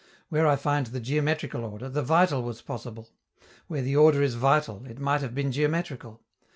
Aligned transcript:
Where 0.29 0.47
I 0.47 0.55
find 0.55 0.87
the 0.87 0.99
geometrical 0.99 1.63
order, 1.63 1.87
the 1.87 2.01
vital 2.01 2.41
was 2.41 2.63
possible; 2.63 3.09
where 3.67 3.83
the 3.83 3.97
order 3.97 4.23
is 4.23 4.33
vital, 4.33 4.83
it 4.87 4.97
might 4.97 5.21
have 5.21 5.35
been 5.35 5.51
geometrical. 5.51 6.23